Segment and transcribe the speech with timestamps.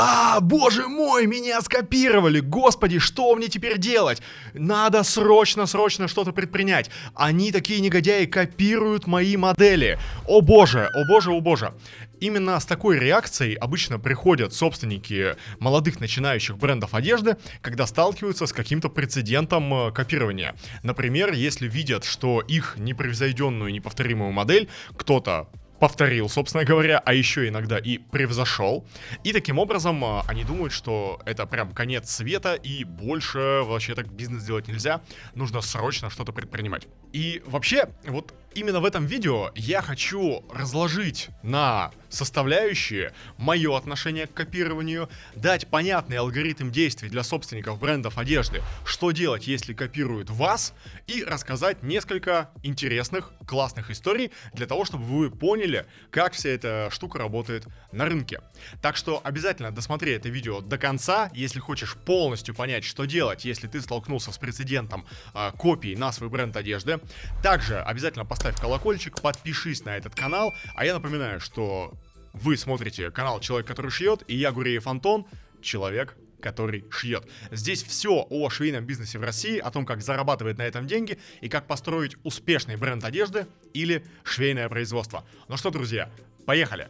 [0.00, 2.38] А, боже мой, меня скопировали!
[2.38, 4.22] Господи, что мне теперь делать?
[4.54, 6.88] Надо срочно, срочно что-то предпринять.
[7.16, 9.98] Они такие негодяи копируют мои модели.
[10.24, 11.74] О боже, о боже, о боже.
[12.20, 18.90] Именно с такой реакцией обычно приходят собственники молодых начинающих брендов одежды, когда сталкиваются с каким-то
[18.90, 20.54] прецедентом э, копирования.
[20.84, 25.48] Например, если видят, что их непревзойденную, неповторимую модель кто-то
[25.78, 28.86] повторил, собственно говоря, а еще иногда и превзошел.
[29.24, 34.12] И таким образом а, они думают, что это прям конец света и больше вообще так
[34.12, 35.00] бизнес делать нельзя.
[35.34, 36.88] Нужно срочно что-то предпринимать.
[37.12, 44.34] И вообще, вот именно в этом видео я хочу разложить на составляющие мое отношение к
[44.34, 50.74] копированию, дать понятный алгоритм действий для собственников брендов одежды, что делать, если копируют вас,
[51.06, 57.18] и рассказать несколько интересных, классных историй для того, чтобы вы поняли, как вся эта штука
[57.18, 58.40] работает на рынке.
[58.82, 63.66] Так что обязательно досмотри это видео до конца, если хочешь полностью понять, что делать, если
[63.66, 67.00] ты столкнулся с прецедентом э, копий на свой бренд одежды.
[67.42, 71.94] Также обязательно поставь колокольчик, подпишись на этот канал, а я напоминаю, что
[72.32, 75.26] вы смотрите канал «Человек, который шьет», и я, Гуреев Антон,
[75.60, 77.28] человек, который шьет.
[77.50, 81.48] Здесь все о швейном бизнесе в России, о том, как зарабатывать на этом деньги и
[81.48, 85.24] как построить успешный бренд одежды или швейное производство.
[85.48, 86.10] Ну что, друзья,
[86.46, 86.88] поехали!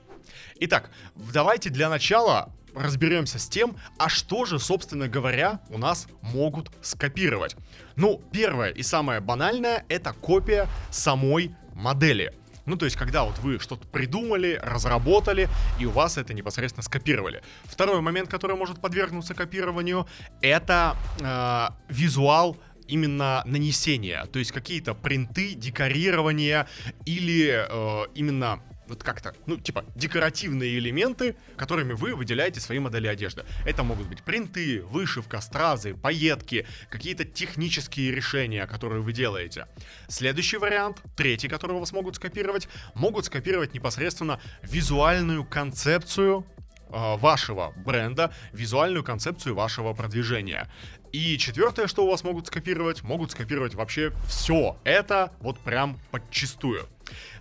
[0.61, 6.70] Итак, давайте для начала разберемся с тем, а что же, собственно говоря, у нас могут
[6.83, 7.56] скопировать.
[7.97, 12.34] Ну, первое и самое банальное— это копия самой модели.
[12.69, 15.48] Ну, то есть, когда вот вы что-то придумали, разработали,
[15.80, 17.42] и у вас это непосредственно скопировали.
[17.64, 20.06] Второй момент, который может подвергнуться копированию,
[20.42, 26.66] это э, визуал именно нанесения, то есть какие-то принты, декорирование
[27.05, 33.44] или э, именно вот как-то, ну, типа, декоративные элементы, которыми вы выделяете свои модели одежды.
[33.64, 39.66] Это могут быть принты, вышивка, стразы, пайетки, какие-то технические решения, которые вы делаете.
[40.09, 46.47] Следующий вариант, третий, который у вас могут скопировать, могут скопировать непосредственно визуальную концепцию
[46.91, 50.69] э, вашего бренда, визуальную концепцию вашего продвижения.
[51.12, 56.87] И четвертое, что у вас могут скопировать, могут скопировать вообще все это вот прям подчистую.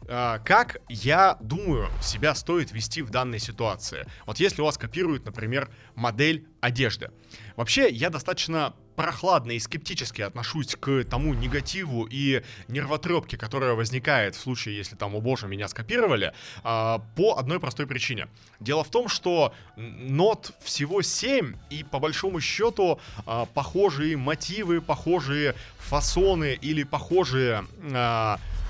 [0.08, 4.06] А, как, я думаю, себя стоит вести в данной ситуации?
[4.26, 7.12] Вот если у вас копируют, например, модель одежды.
[7.56, 14.40] Вообще, я достаточно прохладно и скептически отношусь к тому негативу и нервотрепке, которая возникает в
[14.40, 18.28] случае, если там, о боже, меня скопировали, а, по одной простой причине.
[18.60, 25.54] Дело в том, что нот всего 7, и по большому счету а, похожие мотивы, похожие
[25.78, 27.66] фасоны или похожие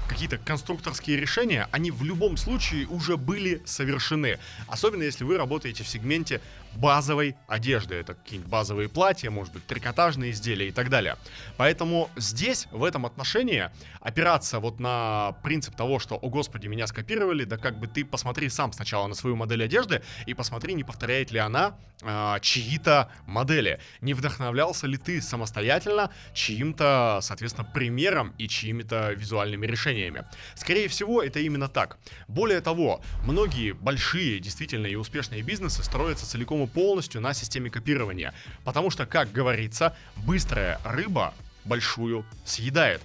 [0.07, 4.39] какие-то конструкторские решения, они в любом случае уже были совершены.
[4.67, 6.41] Особенно если вы работаете в сегменте
[6.75, 7.95] базовой одежды.
[7.95, 11.17] Это какие-нибудь базовые платья, может быть, трикотажные изделия и так далее.
[11.57, 13.69] Поэтому здесь, в этом отношении,
[14.01, 18.49] опираться вот на принцип того, что, о господи, меня скопировали, да как бы ты посмотри
[18.49, 23.79] сам сначала на свою модель одежды и посмотри, не повторяет ли она э, чьи-то модели.
[24.01, 30.25] Не вдохновлялся ли ты самостоятельно чьим-то, соответственно, примером и чьими-то визуальными решениями.
[30.55, 31.97] Скорее всего, это именно так.
[32.27, 38.33] Более того, многие большие, действительно и успешные бизнесы строятся целиком и полностью на системе копирования.
[38.63, 41.33] Потому что, как говорится, быстрая рыба
[41.65, 43.01] большую съедает.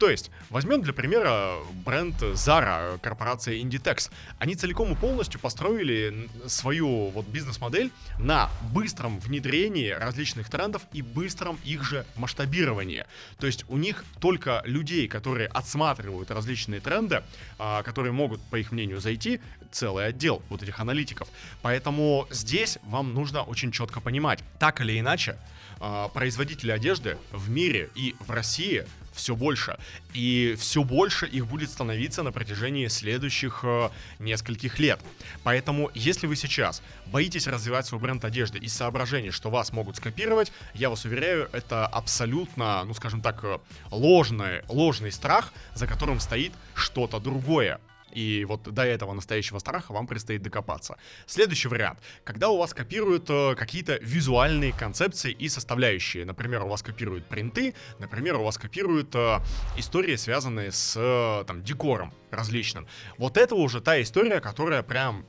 [0.00, 4.10] То есть, возьмем для примера бренд Zara, корпорация Inditex.
[4.38, 11.58] Они целиком и полностью построили свою вот бизнес-модель на быстром внедрении различных трендов и быстром
[11.66, 13.04] их же масштабировании.
[13.38, 17.22] То есть у них только людей, которые отсматривают различные тренды,
[17.58, 19.38] а, которые могут, по их мнению, зайти,
[19.70, 21.28] целый отдел вот этих аналитиков.
[21.60, 25.36] Поэтому здесь вам нужно очень четко понимать, так или иначе,
[25.78, 29.78] а, производители одежды в мире и в России все больше.
[30.14, 35.00] И все больше их будет становиться на протяжении следующих э, нескольких лет.
[35.42, 40.52] Поэтому, если вы сейчас боитесь развивать свой бренд одежды из соображений, что вас могут скопировать,
[40.74, 43.58] я вас уверяю, это абсолютно, ну скажем так, э,
[43.90, 47.80] ложный, ложный страх, за которым стоит что-то другое.
[48.12, 50.96] И вот до этого настоящего страха вам предстоит докопаться.
[51.26, 52.00] Следующий вариант.
[52.24, 56.24] Когда у вас копируют э, какие-то визуальные концепции и составляющие.
[56.24, 59.38] Например, у вас копируют принты, например, у вас копируют э,
[59.76, 62.86] истории, связанные с э, там, декором различным.
[63.18, 65.24] Вот это уже та история, которая прям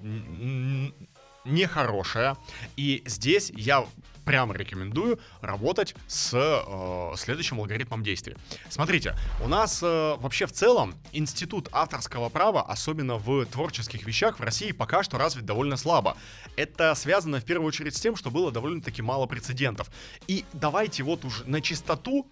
[1.46, 2.38] нехорошая.
[2.78, 3.86] И здесь я
[4.26, 8.36] прямо рекомендую работать с э, следующим алгоритмом действий.
[8.70, 14.44] Смотрите, у нас э, вообще в целом институт авторского права, особенно в творческих вещах, в
[14.44, 16.18] России пока что развит довольно слабо.
[16.56, 19.90] Это связано в первую очередь с тем, что было довольно-таки мало прецедентов.
[20.28, 22.28] И давайте вот уже на чистоту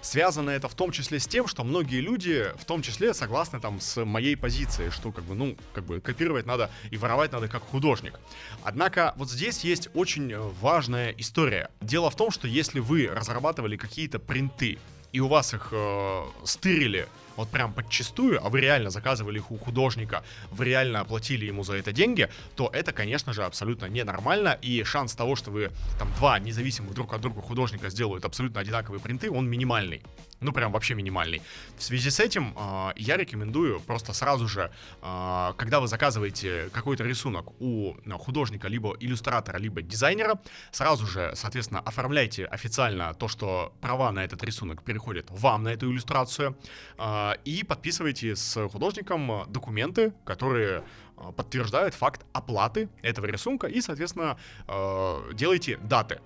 [0.00, 3.80] Связано это в том числе с тем, что многие люди, в том числе, согласны там
[3.80, 7.62] с моей позицией, что как бы, ну, как бы копировать надо и воровать надо как
[7.62, 8.18] художник.
[8.62, 11.70] Однако вот здесь есть очень важная история.
[11.80, 14.78] Дело в том, что если вы разрабатывали какие-то принты,
[15.12, 19.58] и у вас их э, стырили вот прям подчистую, а вы реально заказывали их у
[19.58, 24.82] художника, вы реально оплатили ему за это деньги, то это, конечно же, абсолютно ненормально, и
[24.84, 29.30] шанс того, что вы там два независимых друг от друга художника сделают абсолютно одинаковые принты,
[29.30, 30.02] он минимальный.
[30.44, 31.40] Ну, прям вообще минимальный.
[31.78, 34.70] В связи с этим э, я рекомендую просто сразу же,
[35.00, 40.38] э, когда вы заказываете какой-то рисунок у ну, художника, либо иллюстратора, либо дизайнера,
[40.70, 45.90] сразу же, соответственно, оформляйте официально то, что права на этот рисунок переходят вам на эту
[45.90, 46.58] иллюстрацию.
[46.98, 50.84] Э, и подписываете с художником документы, которые
[51.16, 53.66] а, подтверждают факт оплаты этого рисунка.
[53.66, 54.36] И, соответственно,
[54.66, 56.20] а, делаете даты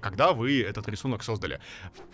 [0.00, 1.60] когда вы этот рисунок создали.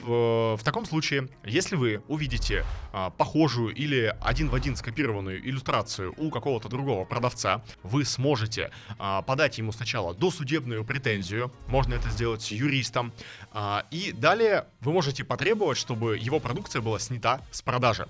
[0.01, 6.15] В, в таком случае, если вы увидите а, похожую или один в один скопированную иллюстрацию
[6.17, 12.43] у какого-то другого продавца, вы сможете а, подать ему сначала досудебную претензию, можно это сделать
[12.43, 13.13] с юристом,
[13.53, 18.09] а, и далее вы можете потребовать, чтобы его продукция была снята с продажи.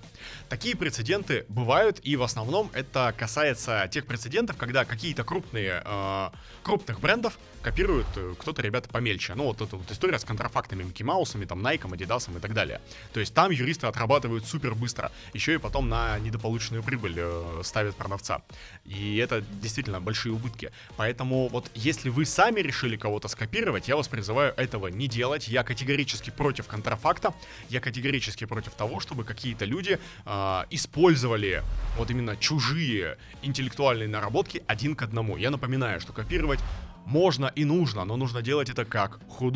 [0.49, 6.31] Такие прецеденты бывают, и в основном это касается тех прецедентов, когда какие-то крупные, а,
[6.63, 9.35] крупных брендов копируют э, кто-то ребята помельче.
[9.35, 12.81] Ну, вот эта вот история с контрафактами Микки Маусами, там, Найком, Адидасом и так далее.
[13.13, 15.11] То есть там юристы отрабатывают супер быстро.
[15.33, 18.41] Еще и потом на недополученную прибыль э, ставят продавца.
[18.85, 20.71] И это действительно большие убытки.
[20.97, 25.47] Поэтому вот если вы сами решили кого-то скопировать, я вас призываю этого не делать.
[25.47, 27.33] Я категорически против контрафакта.
[27.69, 31.63] Я категорически против того, чтобы какие-то люди э, использовали
[31.97, 35.37] вот именно чужие интеллектуальные наработки один к одному.
[35.37, 36.59] Я напоминаю, что копировать
[37.05, 39.48] можно и нужно, но нужно делать это как художник.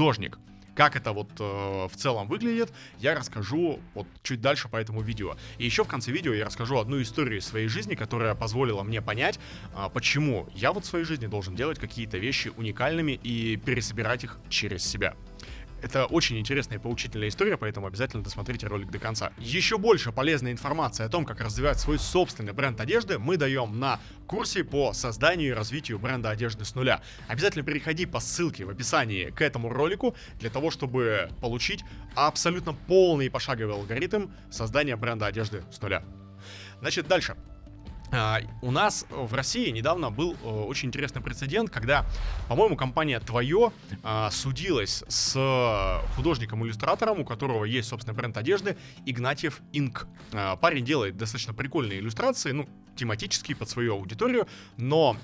[0.75, 5.35] Как это вот э, в целом выглядит, я расскажу вот чуть дальше по этому видео.
[5.59, 9.01] И еще в конце видео я расскажу одну историю из своей жизни, которая позволила мне
[9.01, 9.39] понять,
[9.75, 14.39] э, почему я вот в своей жизни должен делать какие-то вещи уникальными и пересобирать их
[14.49, 15.13] через себя.
[15.83, 19.33] Это очень интересная и поучительная история, поэтому обязательно досмотрите ролик до конца.
[19.37, 23.99] Еще больше полезной информации о том, как развивать свой собственный бренд одежды, мы даем на
[24.25, 27.01] курсе по созданию и развитию бренда одежды с нуля.
[27.27, 31.83] Обязательно переходи по ссылке в описании к этому ролику для того, чтобы получить
[32.15, 36.01] абсолютно полный пошаговый алгоритм создания бренда одежды с нуля.
[36.79, 37.35] Значит, дальше.
[38.13, 42.05] А, у нас в России недавно был э, очень интересный прецедент, когда,
[42.47, 43.71] по-моему, компания Твое
[44.03, 50.07] а, судилась с художником-иллюстратором, у которого есть, собственно, бренд одежды, Игнатьев Инк.
[50.31, 55.17] А, парень делает достаточно прикольные иллюстрации, ну, тематические под свою аудиторию, но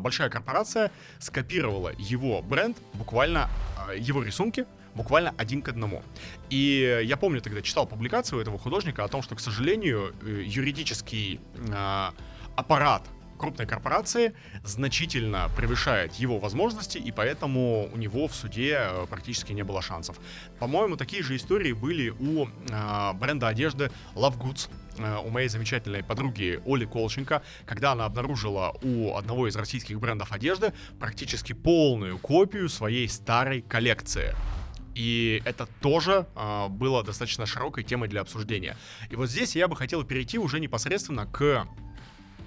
[0.00, 3.50] большая корпорация скопировала его бренд, буквально
[3.94, 6.02] его рисунки, буквально один к одному.
[6.50, 11.40] И я помню, тогда читал публикацию этого художника о том, что, к сожалению, э, юридический
[11.54, 12.10] э,
[12.56, 13.02] аппарат
[13.38, 19.62] крупной корпорации значительно превышает его возможности, и поэтому у него в суде э, практически не
[19.62, 20.18] было шансов.
[20.58, 24.68] По-моему, такие же истории были у э, бренда одежды Love Goods,
[24.98, 30.32] э, у моей замечательной подруги Оли Колченко, когда она обнаружила у одного из российских брендов
[30.32, 34.34] одежды практически полную копию своей старой коллекции.
[34.94, 38.76] И это тоже э, было достаточно широкой темой для обсуждения.
[39.10, 41.66] И вот здесь я бы хотел перейти уже непосредственно к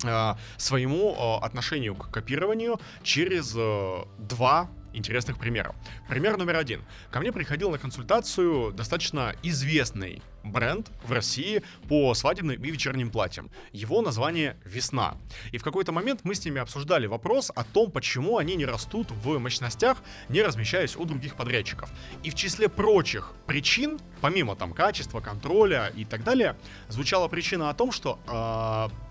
[0.03, 5.75] э, своему э, отношению к копированию через э, два интересных примеров.
[6.09, 6.81] Пример номер один.
[7.11, 13.49] Ко мне приходил на консультацию достаточно известный бренд в России по свадебным и вечерним платьям.
[13.73, 15.17] Его название «Весна».
[15.51, 19.11] И в какой-то момент мы с ними обсуждали вопрос о том, почему они не растут
[19.11, 19.97] в мощностях,
[20.29, 21.91] не размещаясь у других подрядчиков.
[22.23, 27.73] И в числе прочих причин, помимо там качества, контроля и так далее, звучала причина о
[27.73, 29.06] том, что э,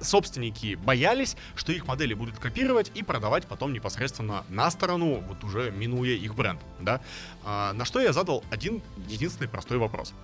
[0.00, 5.70] собственники боялись, что их модели будут копировать и продавать потом непосредственно на сторону, вот уже
[5.70, 7.00] минуя их бренд, да.
[7.44, 10.14] А, на что я задал один единственный простой вопрос.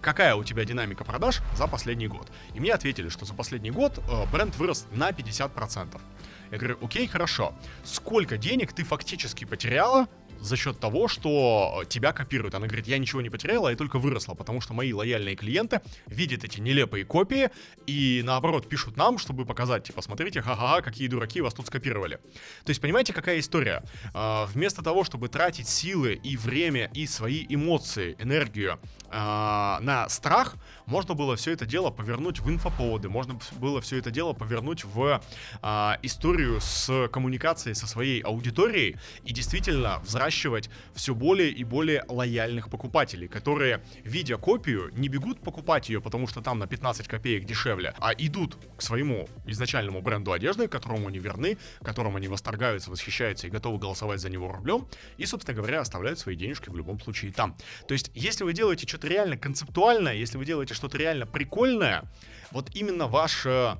[0.00, 2.28] Какая у тебя динамика продаж за последний год?
[2.54, 6.00] И мне ответили, что за последний год э, бренд вырос на 50%.
[6.50, 7.54] Я говорю, окей, хорошо.
[7.84, 10.08] Сколько денег ты фактически потеряла
[10.40, 12.54] за счет того, что тебя копируют.
[12.54, 16.44] Она говорит, я ничего не потеряла, я только выросла, потому что мои лояльные клиенты видят
[16.44, 17.50] эти нелепые копии
[17.86, 22.16] и, наоборот, пишут нам, чтобы показать, типа, смотрите, ха-ха-ха, какие дураки вас тут скопировали.
[22.64, 23.82] То есть, понимаете, какая история?
[24.14, 28.78] А, вместо того, чтобы тратить силы и время, и свои эмоции, энергию
[29.10, 34.10] а, на страх, можно было все это дело повернуть в инфоповоды, можно было все это
[34.10, 35.22] дело повернуть в
[35.62, 35.98] а,
[36.38, 43.26] историю с коммуникацией со своей аудиторией и действительно взращивать все более и более лояльных покупателей,
[43.26, 48.12] которые, видя копию, не бегут покупать ее, потому что там на 15 копеек дешевле, а
[48.12, 53.78] идут к своему изначальному бренду одежды, которому они верны, которым они восторгаются, восхищаются и готовы
[53.78, 57.56] голосовать за него рублем, и, собственно говоря, оставляют свои денежки в любом случае там.
[57.88, 62.04] То есть, если вы делаете что-то реально концептуальное, если вы делаете что-то реально прикольное,
[62.52, 63.76] вот именно ваше...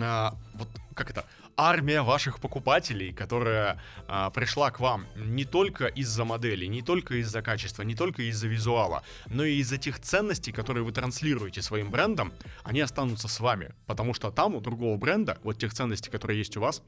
[0.00, 1.24] А, вот как это?
[1.60, 7.42] Армия ваших покупателей, которая а, пришла к вам не только из-за модели, не только из-за
[7.42, 12.32] качества, не только из-за визуала, но и из-за тех ценностей, которые вы транслируете своим брендом,
[12.64, 13.74] они останутся с вами.
[13.86, 16.82] Потому что там у другого бренда, вот тех ценностей, которые есть у вас,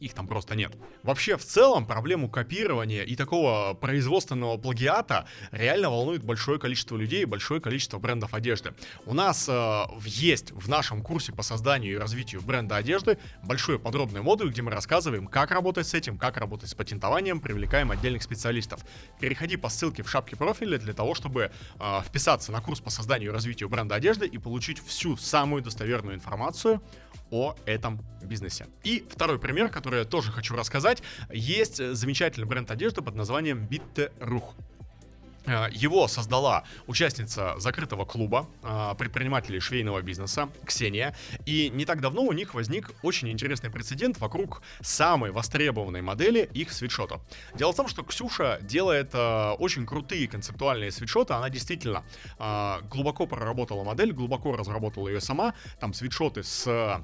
[0.00, 0.72] их там просто нет.
[1.02, 7.60] Вообще, в целом, проблему копирования и такого производственного плагиата реально волнует большое количество людей, большое
[7.60, 8.74] количество брендов одежды.
[9.06, 14.22] У нас э, есть в нашем курсе по созданию и развитию бренда одежды большой подробный
[14.22, 18.84] модуль, где мы рассказываем, как работать с этим, как работать с патентованием, привлекаем отдельных специалистов.
[19.20, 23.30] Переходи по ссылке в шапке профиля для того, чтобы э, вписаться на курс по созданию
[23.30, 26.80] и развитию бренда одежды и получить всю самую достоверную информацию
[27.30, 28.66] о этом бизнесе.
[28.84, 34.54] И второй пример, который я тоже хочу рассказать, есть замечательный бренд одежды под названием Bitte.Ruch.
[35.48, 41.16] Э, его создала участница закрытого клуба э, предпринимателей швейного бизнеса Ксения.
[41.46, 46.72] И не так давно у них возник очень интересный прецедент вокруг самой востребованной модели их
[46.72, 47.20] свитшота.
[47.54, 51.34] Дело в том, что Ксюша делает э, очень крутые концептуальные свитшоты.
[51.34, 52.04] Она действительно
[52.90, 55.54] глубоко проработала модель, глубоко разработала ее сама.
[55.80, 57.02] Там свитшоты с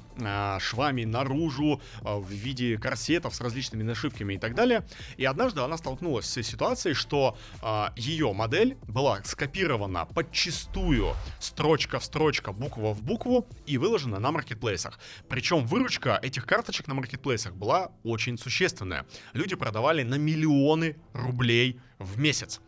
[0.60, 4.84] швами наружу в виде корсетов с различными нашивками и так далее.
[5.16, 7.36] И однажды она столкнулась с ситуацией, что
[7.96, 14.98] ее модель была скопирована подчистую, строчка в строчка, буква в букву и выложена на маркетплейсах.
[15.28, 19.06] Причем выручка этих карточек на маркетплейсах была очень существенная.
[19.32, 22.60] Люди продавали на миллионы рублей в месяц.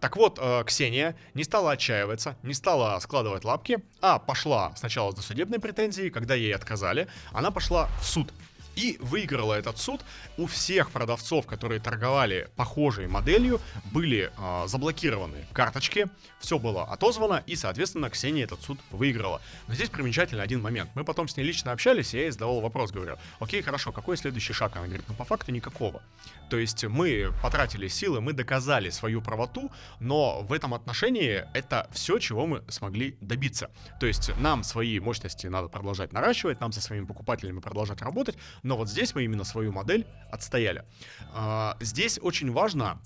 [0.00, 5.16] Так вот, э, Ксения не стала отчаиваться, не стала складывать лапки, а пошла сначала с
[5.16, 8.32] досудебной претензией, когда ей отказали, она пошла в суд
[8.78, 10.00] и выиграла этот суд.
[10.36, 13.60] У всех продавцов, которые торговали похожей моделью,
[13.92, 16.06] были э, заблокированы карточки,
[16.38, 19.40] все было отозвано, и, соответственно, Ксения этот суд выиграла.
[19.66, 20.90] Но здесь примечательный один момент.
[20.94, 24.16] Мы потом с ней лично общались, и я ей задавал вопрос, говорю, окей, хорошо, какой
[24.16, 24.76] следующий шаг?
[24.76, 26.00] Она говорит, ну, по факту никакого.
[26.48, 32.18] То есть мы потратили силы, мы доказали свою правоту, но в этом отношении это все,
[32.18, 33.70] чего мы смогли добиться.
[33.98, 38.36] То есть нам свои мощности надо продолжать наращивать, нам со своими покупателями продолжать работать,
[38.68, 40.84] но вот здесь мы именно свою модель отстояли.
[41.32, 43.00] А, здесь очень важно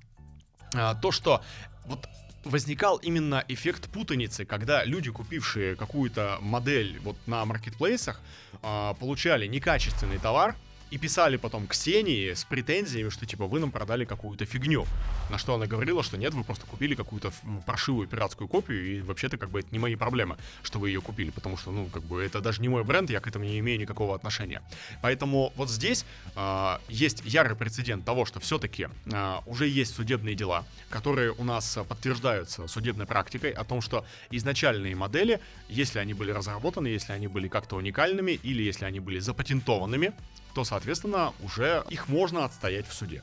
[0.75, 1.43] а, то, что
[1.87, 2.09] вот
[2.45, 8.21] возникал именно эффект путаницы, когда люди, купившие какую-то модель вот на маркетплейсах,
[8.63, 10.57] а, получали некачественный товар,
[10.93, 14.87] и писали потом Ксении с претензиями, что типа вы нам продали какую-то фигню.
[15.31, 17.33] На что она говорила, что нет, вы просто купили какую-то
[17.65, 21.31] паршивую пиратскую копию, и вообще-то как бы это не мои проблемы, что вы ее купили,
[21.31, 23.81] потому что, ну, как бы это даже не мой бренд, я к этому не имею
[23.81, 24.61] никакого отношения.
[25.01, 26.05] Поэтому вот здесь
[26.37, 31.79] э, есть ярый прецедент того, что все-таки э, уже есть судебные дела, которые у нас
[31.89, 37.49] подтверждаются судебной практикой о том, что изначальные модели, если они были разработаны, если они были
[37.49, 40.13] как-то уникальными или если они были запатентованными,
[40.55, 40.82] то, соответственно,
[41.41, 43.23] уже их можно отстоять в суде.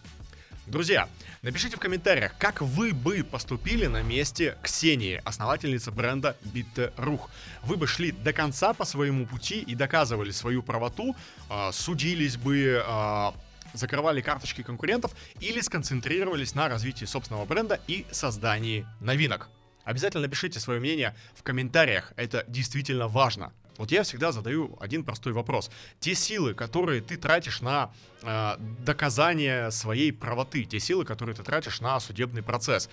[0.69, 1.09] Друзья,
[1.41, 7.21] напишите в комментариях, как вы бы поступили на месте Ксении, основательницы бренда Bitte.Ruch.
[7.63, 11.15] Вы бы шли до конца по своему пути и доказывали свою правоту,
[11.49, 13.31] э, судились бы, э,
[13.73, 19.49] закрывали карточки конкурентов или сконцентрировались на развитии собственного бренда и создании новинок.
[19.85, 23.53] Обязательно напишите свое мнение в комментариях, это действительно важно.
[23.79, 25.71] Вот я всегда задаю один простой вопрос.
[26.01, 31.79] Те силы, которые ты тратишь на э, доказание своей правоты, те силы, которые ты тратишь
[31.79, 32.89] на судебный процесс,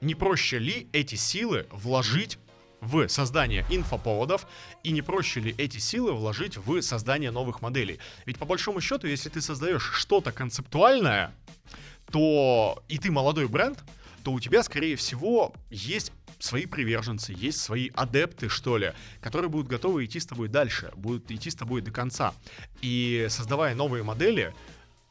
[0.00, 2.38] не проще ли эти силы вложить
[2.80, 4.46] в создание инфоповодов,
[4.84, 7.98] и не проще ли эти силы вложить в создание новых моделей?
[8.24, 11.34] Ведь по большому счету, если ты создаешь что-то концептуальное,
[12.12, 13.82] то и ты молодой бренд,
[14.22, 19.68] то у тебя, скорее всего, есть свои приверженцы, есть свои адепты, что ли, которые будут
[19.68, 22.34] готовы идти с тобой дальше, будут идти с тобой до конца.
[22.82, 24.54] И создавая новые модели,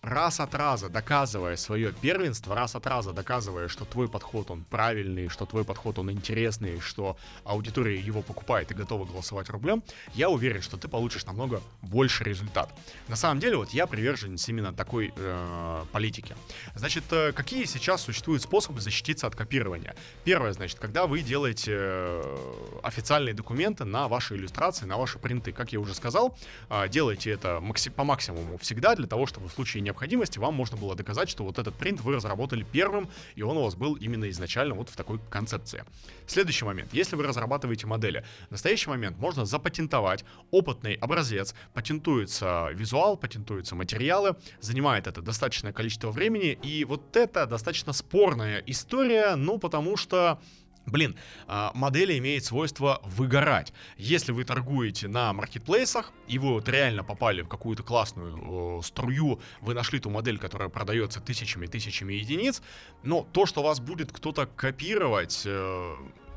[0.03, 5.29] раз от раза доказывая свое первенство, раз от раза доказывая, что твой подход он правильный,
[5.29, 9.81] что твой подход он интересный, что аудитория его покупает и готова голосовать рублем,
[10.13, 12.69] я уверен, что ты получишь намного больше результат.
[13.07, 16.35] На самом деле, вот я приверженец именно такой э, политики.
[16.75, 19.95] Значит, э, какие сейчас существуют способы защититься от копирования?
[20.25, 22.37] Первое, значит, когда вы делаете э,
[22.83, 26.37] официальные документы на ваши иллюстрации, на ваши принты, как я уже сказал,
[26.69, 27.63] э, делайте это
[27.95, 31.43] по максимуму всегда для того, чтобы в случае не необходимости вам можно было доказать, что
[31.43, 34.95] вот этот принт вы разработали первым, и он у вас был именно изначально вот в
[34.95, 35.85] такой концепции.
[36.25, 36.93] Следующий момент.
[36.93, 44.35] Если вы разрабатываете модели, в настоящий момент можно запатентовать опытный образец, патентуется визуал, патентуются материалы,
[44.59, 50.39] занимает это достаточное количество времени, и вот это достаточно спорная история, ну потому что
[50.85, 51.15] Блин,
[51.47, 53.73] а, модель имеет свойство выгорать.
[53.97, 59.39] Если вы торгуете на маркетплейсах, и вы вот реально попали в какую-то классную э, струю,
[59.61, 62.61] вы нашли ту модель, которая продается тысячами-тысячами единиц,
[63.01, 65.95] но то, что вас будет кто-то копировать, э,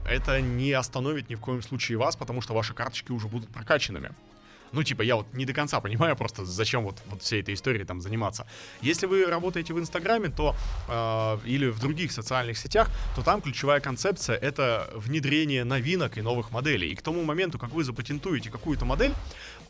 [0.08, 4.12] это не остановит ни в коем случае вас, потому что ваши карточки уже будут прокачанными.
[4.72, 7.84] Ну, типа, я вот не до конца понимаю просто, зачем вот, вот всей этой историей
[7.84, 8.46] там заниматься.
[8.82, 10.54] Если вы работаете в Инстаграме, то
[10.88, 16.50] э, или в других социальных сетях, то там ключевая концепция— это внедрение новинок и новых
[16.50, 16.90] моделей.
[16.90, 19.12] И к тому моменту, как вы запатентуете какую-то модель,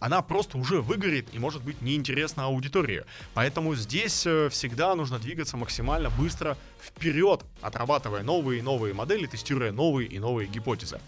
[0.01, 3.05] она просто уже выгорит и может быть неинтересна аудитории.
[3.35, 9.73] Поэтому здесь э, всегда нужно двигаться максимально быстро вперед, отрабатывая новые и новые модели, тестируя
[9.73, 11.01] новые и новые гипотезы.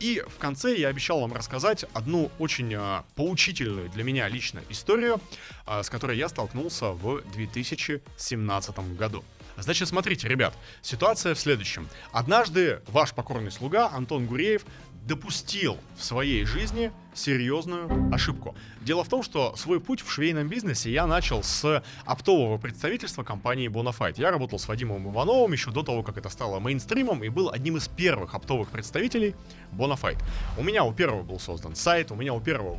[0.00, 3.02] И в конце я обещал вам рассказать одну очень э,
[3.36, 5.20] поучительную для меня лично историю,
[5.66, 9.24] э, с которой я столкнулся в 2017 году.
[9.58, 11.86] Значит, смотрите, ребят, ситуация в следующем.
[12.12, 14.64] Однажды ваш покорный слуга Антон Гуреев
[15.06, 18.56] допустил в своей жизни серьезную ошибку.
[18.86, 23.68] Дело в том, что свой путь в швейном бизнесе я начал с оптового представительства компании
[23.68, 24.14] Bonafide.
[24.18, 27.78] Я работал с Вадимом Ивановым еще до того, как это стало мейнстримом, и был одним
[27.78, 29.34] из первых оптовых представителей
[29.72, 30.22] Bonafide.
[30.56, 32.78] У меня у первого был создан сайт, у меня у первого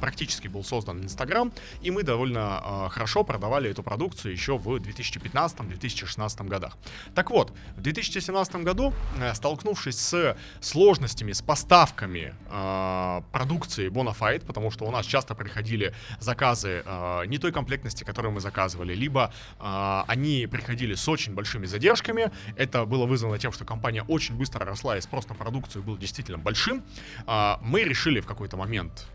[0.00, 6.46] практически был создан Инстаграм, и мы довольно э, хорошо продавали эту продукцию еще в 2015-2016
[6.46, 6.78] годах.
[7.16, 14.70] Так вот, в 2017 году, э, столкнувшись с сложностями, с поставками э, продукции Bonafide, потому
[14.70, 20.02] что у нас часто приходили заказы э, не той комплектности, которую мы заказывали, либо э,
[20.06, 22.30] они приходили с очень большими задержками.
[22.56, 26.38] Это было вызвано тем, что компания очень быстро росла и спрос на продукцию был действительно
[26.38, 26.84] большим.
[27.26, 29.06] Э, мы решили в какой-то момент,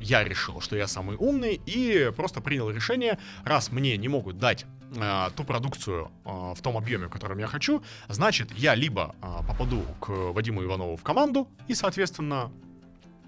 [0.00, 4.66] я решил, что я самый умный и просто принял решение, раз мне не могут дать
[4.96, 9.48] э, ту продукцию э, в том объеме, в котором я хочу, значит, я либо э,
[9.48, 12.52] попаду к Вадиму Иванову в команду и, соответственно,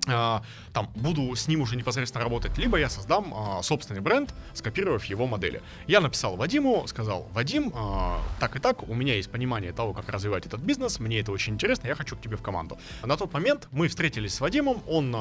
[0.04, 5.28] там буду с ним уже непосредственно работать, либо я создам uh, собственный бренд, скопировав его
[5.28, 5.62] модели.
[5.86, 10.08] Я написал Вадиму, сказал, Вадим, uh, так и так, у меня есть понимание того, как
[10.08, 12.78] развивать этот бизнес, мне это очень интересно, я хочу к тебе в команду.
[13.04, 15.14] На тот момент мы встретились с Вадимом, он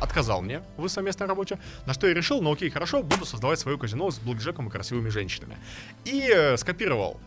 [0.00, 3.78] отказал мне в совместной работе, на что я решил, ну окей, хорошо, буду создавать свое
[3.78, 5.56] казино с блэкджеком и красивыми женщинами.
[6.04, 7.20] И э, скопировал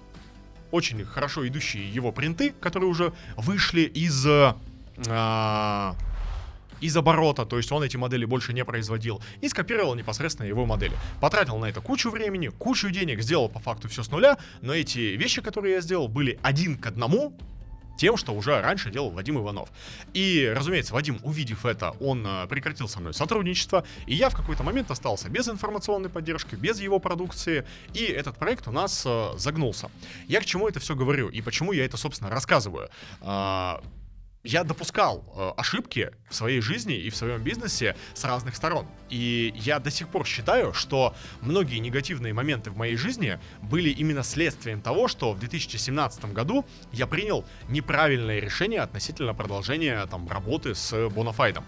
[0.72, 4.26] очень хорошо идущие его принты, которые уже вышли из...
[4.26, 4.54] Э,
[6.82, 10.96] из оборота, то есть он эти модели больше не производил, и скопировал непосредственно его модели.
[11.22, 15.00] Потратил на это кучу времени, кучу денег, сделал по факту все с нуля, но эти
[15.00, 17.34] вещи, которые я сделал, были один к одному
[18.00, 19.70] тем, что уже раньше делал Вадим Иванов.
[20.14, 24.64] И, разумеется, Вадим, увидев это, он э, прекратил со мной сотрудничество, и я в какой-то
[24.64, 29.92] момент остался без информационной поддержки, без его продукции, и этот проект у нас э, загнулся.
[30.28, 32.90] Я к чему это все говорю, и почему я это, собственно, рассказываю?
[34.44, 38.88] Я допускал э, ошибки в своей жизни и в своем бизнесе с разных сторон.
[39.10, 44.24] И я до сих пор считаю, что многие негативные моменты в моей жизни были именно
[44.24, 51.10] следствием того, что в 2017 году я принял неправильное решение относительно продолжения там, работы с
[51.10, 51.66] Бонафайдом.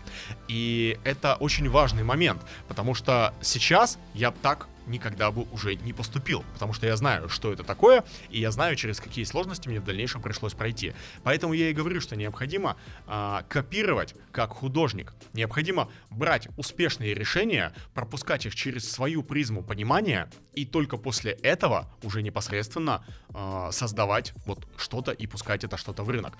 [0.48, 6.44] И это очень важный момент, потому что сейчас я так никогда бы уже не поступил,
[6.54, 9.86] потому что я знаю, что это такое, и я знаю, через какие сложности мне в
[9.86, 10.94] дальнейшем пришлось пройти.
[11.24, 12.78] Поэтому я и говорю, что необходимо
[13.08, 20.66] а, копировать как художник, необходимо брать успешные решения, пропускать их через свою призму понимания, и
[20.66, 26.38] только после этого уже непосредственно а, создавать вот что-то и пускать это что-то в рынок.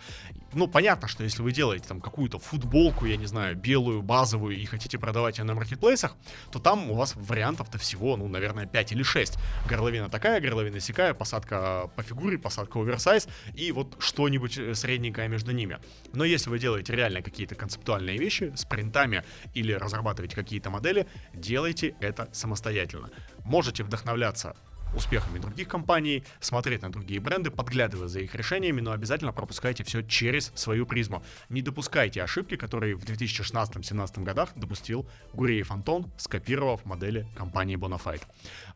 [0.54, 4.66] Ну, понятно, что если вы делаете там какую-то футболку, я не знаю, белую, базовую, и
[4.66, 6.16] хотите продавать ее на маркетплейсах,
[6.52, 9.38] то там у вас вариантов-то всего, ну, наверное, наверное, 5 или 6.
[9.70, 15.52] Горловина такая, горловина сякая, посадка по фигуре, посадка оверсайз и вот что-нибудь э, средненькое между
[15.52, 15.78] ними.
[16.14, 19.24] Но если вы делаете реально какие-то концептуальные вещи с принтами
[19.54, 23.10] или разрабатываете какие-то модели, делайте это самостоятельно.
[23.46, 24.56] Можете вдохновляться
[24.94, 30.02] успехами других компаний, смотреть на другие бренды, подглядывая за их решениями, но обязательно пропускайте все
[30.02, 31.24] через свою призму.
[31.50, 38.24] Не допускайте ошибки, которые в 2016-2017 годах допустил Гуреев Антон, скопировав модели компании Bonafide.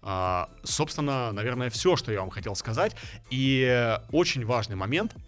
[0.02, 2.96] А, собственно, наверное, все, что я вам хотел сказать.
[3.30, 5.16] И очень важный момент—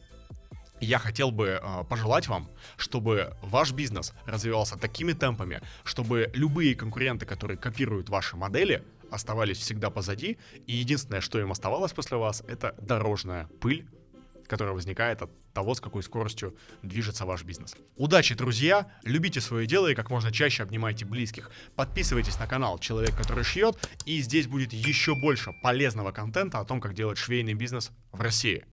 [0.79, 2.47] я хотел бы э, пожелать вам,
[2.77, 9.89] чтобы ваш бизнес развивался такими темпами, чтобы любые конкуренты, которые копируют ваши модели, оставались всегда
[9.89, 13.87] позади, и единственное, что им оставалось после вас, это дорожная пыль,
[14.47, 17.75] которая возникает от того, с какой скоростью движется ваш бизнес.
[17.95, 18.91] Удачи, друзья!
[19.03, 21.51] Любите свое дело и как можно чаще обнимайте близких.
[21.75, 26.79] Подписывайтесь на канал «Человек, который шьет», и здесь будет еще больше полезного контента о том,
[26.79, 28.63] как делать швейный бизнес в России.